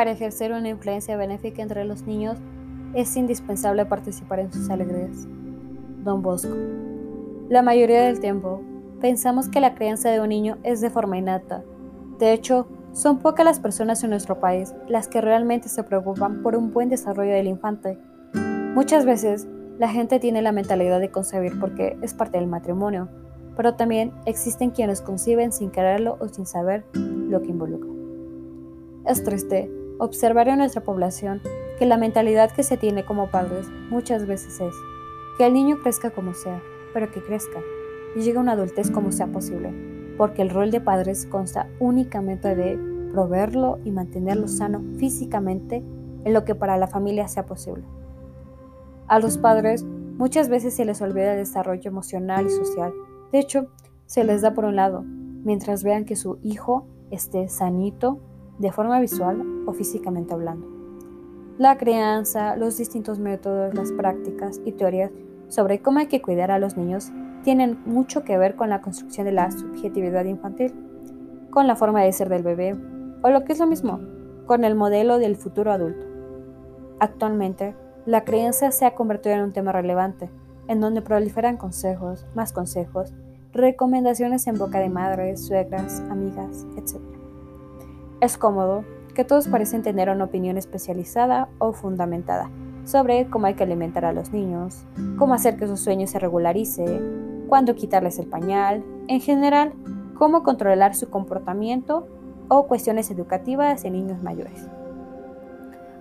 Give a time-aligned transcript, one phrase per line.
[0.00, 2.38] para ejercer una influencia benéfica entre los niños
[2.94, 5.28] es indispensable participar en sus alegrías.
[6.02, 6.56] Don Bosco.
[7.50, 8.62] La mayoría del tiempo
[9.02, 11.62] pensamos que la crianza de un niño es de forma innata.
[12.18, 16.56] De hecho, son pocas las personas en nuestro país las que realmente se preocupan por
[16.56, 17.98] un buen desarrollo del infante.
[18.74, 19.48] Muchas veces
[19.78, 23.10] la gente tiene la mentalidad de concebir porque es parte del matrimonio,
[23.54, 27.90] pero también existen quienes conciben sin quererlo o sin saber lo que involucra.
[29.04, 31.40] Es triste observar en nuestra población
[31.78, 34.74] que la mentalidad que se tiene como padres muchas veces es
[35.38, 36.60] que el niño crezca como sea,
[36.92, 37.60] pero que crezca
[38.16, 39.72] y llegue a una adultez como sea posible
[40.20, 42.78] porque el rol de padres consta únicamente de
[43.10, 45.82] proveerlo y mantenerlo sano físicamente
[46.24, 47.84] en lo que para la familia sea posible.
[49.08, 52.92] A los padres muchas veces se les olvida el desarrollo emocional y social.
[53.32, 53.68] De hecho,
[54.04, 58.20] se les da por un lado, mientras vean que su hijo esté sanito
[58.60, 60.66] de forma visual o físicamente hablando.
[61.58, 65.10] La crianza, los distintos métodos, las prácticas y teorías
[65.48, 67.10] sobre cómo hay que cuidar a los niños
[67.42, 70.72] tienen mucho que ver con la construcción de la subjetividad infantil,
[71.50, 72.76] con la forma de ser del bebé,
[73.22, 73.98] o lo que es lo mismo,
[74.46, 76.06] con el modelo del futuro adulto.
[76.98, 80.30] Actualmente, la creencia se ha convertido en un tema relevante,
[80.68, 83.14] en donde proliferan consejos, más consejos,
[83.52, 87.19] recomendaciones en boca de madres, suegras, amigas, etc.
[88.20, 92.50] Es cómodo que todos parecen tener una opinión especializada o fundamentada
[92.84, 94.84] sobre cómo hay que alimentar a los niños,
[95.16, 97.00] cómo hacer que sus sueños se regularice,
[97.48, 99.72] cuándo quitarles el pañal, en general,
[100.18, 102.08] cómo controlar su comportamiento
[102.48, 104.68] o cuestiones educativas en niños mayores.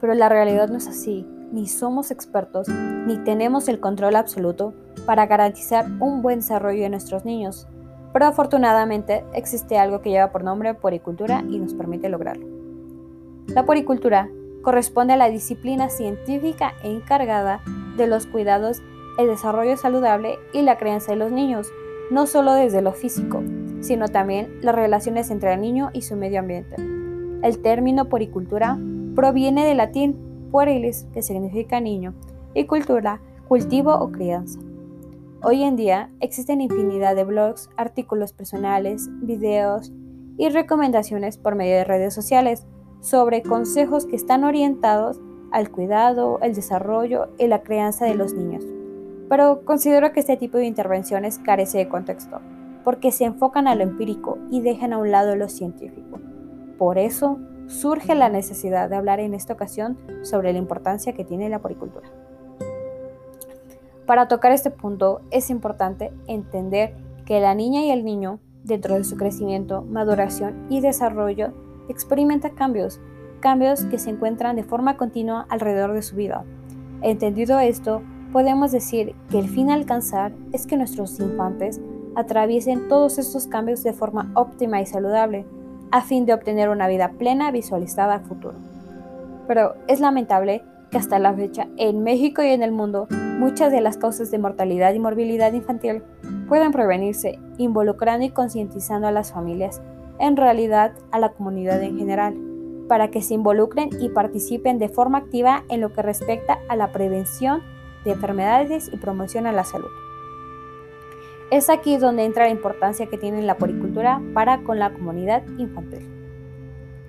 [0.00, 4.74] Pero la realidad no es así, ni somos expertos, ni tenemos el control absoluto
[5.06, 7.68] para garantizar un buen desarrollo de nuestros niños.
[8.12, 12.46] Pero afortunadamente existe algo que lleva por nombre poricultura y nos permite lograrlo.
[13.46, 14.28] La poricultura
[14.62, 17.60] corresponde a la disciplina científica encargada
[17.96, 18.82] de los cuidados
[19.18, 21.68] el desarrollo saludable y la crianza de los niños,
[22.10, 23.42] no solo desde lo físico,
[23.80, 26.76] sino también las relaciones entre el niño y su medio ambiente.
[27.42, 28.78] El término poricultura
[29.14, 32.14] proviene del latín puerilis, que significa niño,
[32.54, 34.58] y cultura, cultivo o crianza.
[35.42, 39.92] Hoy en día existen infinidad de blogs, artículos personales, videos
[40.36, 42.66] y recomendaciones por medio de redes sociales
[43.00, 45.20] sobre consejos que están orientados
[45.52, 48.64] al cuidado, el desarrollo y la crianza de los niños
[49.30, 52.40] pero considero que este tipo de intervenciones carece de contexto,
[52.82, 56.18] porque se enfocan a lo empírico y dejan a un lado lo científico.
[56.76, 61.48] Por eso surge la necesidad de hablar en esta ocasión sobre la importancia que tiene
[61.48, 62.08] la poricultura.
[64.10, 69.04] Para tocar este punto es importante entender que la niña y el niño, dentro de
[69.04, 71.52] su crecimiento, maduración y desarrollo,
[71.88, 73.00] experimenta cambios,
[73.38, 76.44] cambios que se encuentran de forma continua alrededor de su vida.
[77.02, 81.80] Entendido esto, podemos decir que el fin a alcanzar es que nuestros infantes
[82.16, 85.46] atraviesen todos estos cambios de forma óptima y saludable,
[85.92, 88.56] a fin de obtener una vida plena visualizada a futuro.
[89.46, 93.06] Pero es lamentable que hasta la fecha en México y en el mundo
[93.40, 96.02] muchas de las causas de mortalidad y morbilidad infantil
[96.46, 99.80] puedan prevenirse involucrando y concientizando a las familias,
[100.18, 102.36] en realidad a la comunidad en general,
[102.86, 106.92] para que se involucren y participen de forma activa en lo que respecta a la
[106.92, 107.62] prevención
[108.04, 109.88] de enfermedades y promoción a la salud.
[111.50, 116.06] Es aquí donde entra la importancia que tiene la poricultura para con la comunidad infantil.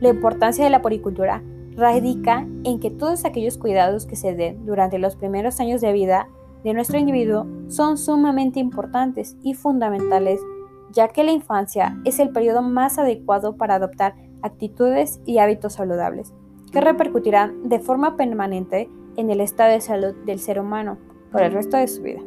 [0.00, 1.44] La importancia de la poricultura
[1.76, 6.28] radica en que todos aquellos cuidados que se den durante los primeros años de vida
[6.64, 10.40] de nuestro individuo son sumamente importantes y fundamentales,
[10.92, 16.32] ya que la infancia es el periodo más adecuado para adoptar actitudes y hábitos saludables,
[16.72, 20.98] que repercutirán de forma permanente en el estado de salud del ser humano
[21.30, 22.20] por el resto de su vida.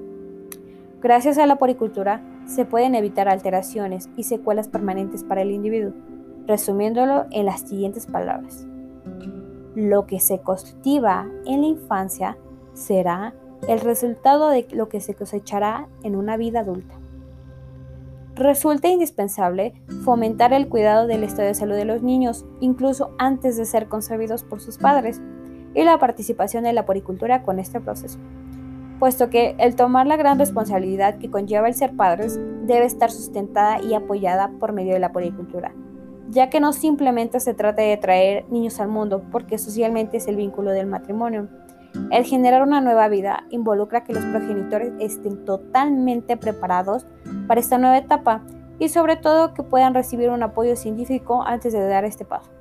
[1.02, 5.94] Gracias a la poricultura se pueden evitar alteraciones y secuelas permanentes para el individuo,
[6.46, 8.69] resumiéndolo en las siguientes palabras.
[9.80, 12.38] Lo que se cultiva en la infancia
[12.74, 13.34] será
[13.66, 17.00] el resultado de lo que se cosechará en una vida adulta.
[18.36, 19.74] Resulta indispensable
[20.04, 24.44] fomentar el cuidado del estado de salud de los niños, incluso antes de ser concebidos
[24.44, 25.22] por sus padres,
[25.74, 28.20] y la participación de la poricultura con este proceso,
[29.00, 33.82] puesto que el tomar la gran responsabilidad que conlleva el ser padres debe estar sustentada
[33.82, 35.74] y apoyada por medio de la poricultura,
[36.30, 40.36] ya que no simplemente se trata de traer niños al mundo, porque socialmente es el
[40.36, 41.48] vínculo del matrimonio.
[42.12, 47.08] El generar una nueva vida involucra que los progenitores estén totalmente preparados
[47.48, 48.44] para esta nueva etapa
[48.78, 52.52] y sobre todo que puedan recibir un apoyo científico antes de dar este paso.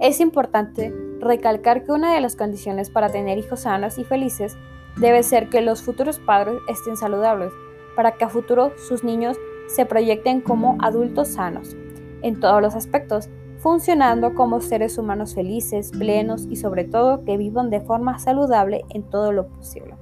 [0.00, 4.56] Es importante recalcar que una de las condiciones para tener hijos sanos y felices
[4.96, 7.52] debe ser que los futuros padres estén saludables,
[7.96, 9.36] para que a futuro sus niños
[9.66, 11.76] se proyecten como adultos sanos,
[12.24, 13.28] en todos los aspectos,
[13.58, 19.02] funcionando como seres humanos felices, plenos y sobre todo que vivan de forma saludable en
[19.04, 19.94] todo lo posible.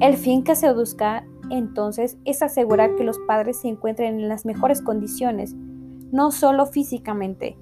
[0.00, 4.46] El fin que se busca entonces es asegurar que los padres se encuentren en las
[4.46, 5.54] mejores condiciones,
[6.12, 7.58] no solo físicamente,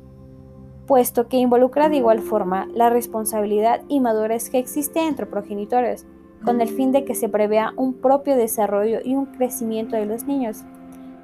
[0.87, 6.06] puesto que involucra de igual forma la responsabilidad y madurez que existe entre progenitores,
[6.44, 10.25] con el fin de que se prevea un propio desarrollo y un crecimiento de los
[10.25, 10.64] niños.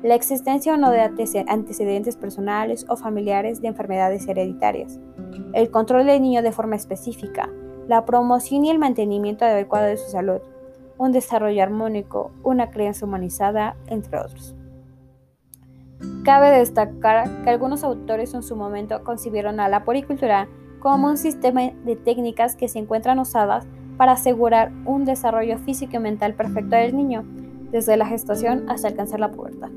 [0.02, 5.00] La existencia o no de antecedentes personales o familiares de enfermedades hereditarias.
[5.52, 7.50] El control del niño de forma específica.
[7.88, 10.40] La promoción y el mantenimiento adecuado de su salud.
[10.98, 14.54] Un desarrollo armónico, una crianza humanizada, entre otros.
[16.22, 20.48] Cabe destacar que algunos autores en su momento concibieron a la poricultura
[20.78, 23.66] como un sistema de técnicas que se encuentran usadas
[23.96, 27.24] para asegurar un desarrollo físico y mental perfecto del niño,
[27.72, 29.70] desde la gestación hasta alcanzar la pubertad.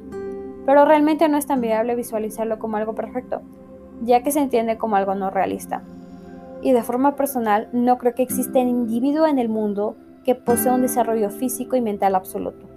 [0.65, 3.41] Pero realmente no es tan viable visualizarlo como algo perfecto,
[4.01, 5.83] ya que se entiende como algo no realista.
[6.61, 10.73] Y de forma personal, no creo que exista un individuo en el mundo que posea
[10.73, 12.67] un desarrollo físico y mental absoluto.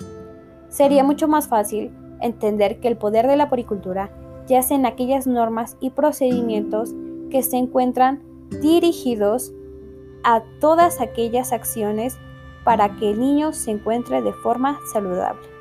[0.69, 4.11] Sería mucho más fácil entender que el poder de la poricultura
[4.47, 6.95] yace en aquellas normas y procedimientos
[7.31, 8.23] que se encuentran
[8.63, 9.53] dirigidos
[10.23, 12.17] a todas aquellas acciones
[12.65, 15.54] para que el niño se encuentre de forma saludable.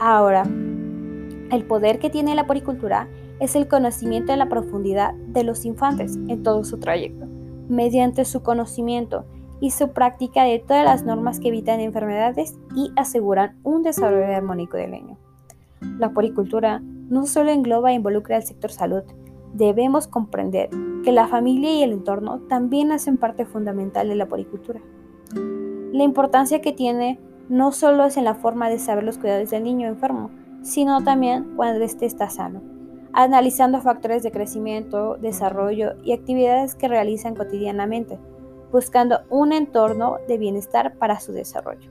[0.00, 3.08] Ahora, el poder que tiene la poricultura
[3.40, 7.26] es el conocimiento de la profundidad de los infantes en todo su trayecto,
[7.68, 9.24] mediante su conocimiento
[9.60, 14.76] y su práctica de todas las normas que evitan enfermedades y aseguran un desarrollo armónico
[14.76, 15.18] del niño.
[15.98, 19.02] La poricultura no solo engloba e involucra al sector salud,
[19.52, 20.70] debemos comprender
[21.04, 24.80] que la familia y el entorno también hacen parte fundamental de la poricultura.
[25.92, 27.18] La importancia que tiene
[27.48, 30.30] no solo es en la forma de saber los cuidados del niño enfermo,
[30.62, 32.60] sino también cuando éste está sano,
[33.12, 38.18] analizando factores de crecimiento, desarrollo y actividades que realizan cotidianamente,
[38.70, 41.90] buscando un entorno de bienestar para su desarrollo.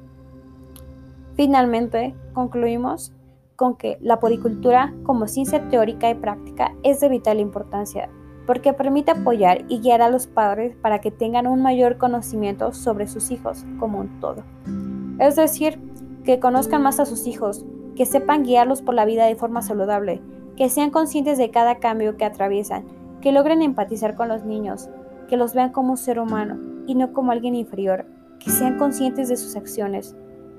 [1.36, 3.14] Finalmente, concluimos
[3.56, 8.10] con que la poricultura como ciencia teórica y práctica es de vital importancia
[8.48, 13.06] porque permite apoyar y guiar a los padres para que tengan un mayor conocimiento sobre
[13.06, 14.44] sus hijos como un todo.
[15.20, 15.80] Es decir,
[16.24, 17.66] que conozcan más a sus hijos,
[17.96, 20.22] que sepan guiarlos por la vida de forma saludable,
[20.56, 22.86] que sean conscientes de cada cambio que atraviesan,
[23.22, 24.90] que logren empatizar con los niños,
[25.28, 28.06] que los vean como un ser humano y no como alguien inferior,
[28.40, 30.16] que sean conscientes de sus acciones,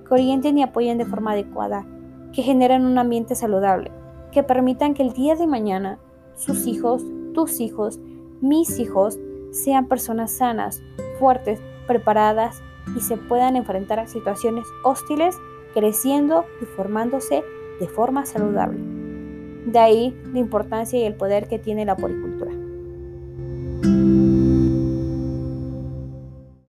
[0.07, 1.87] que orienten y apoyen de forma adecuada,
[2.33, 3.93] que generen un ambiente saludable,
[4.33, 5.99] que permitan que el día de mañana
[6.35, 7.05] sus hijos,
[7.35, 8.01] tus hijos,
[8.41, 9.19] mis hijos
[9.51, 10.83] sean personas sanas,
[11.19, 12.63] fuertes, preparadas
[12.97, 15.37] y se puedan enfrentar a situaciones hostiles
[15.75, 17.45] creciendo y formándose
[17.81, 18.79] de forma saludable.
[19.67, 22.48] De ahí la importancia y el poder que tiene la poricultura.